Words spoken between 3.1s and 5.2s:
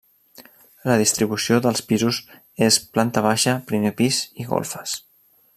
baixa, primer pis i golfes.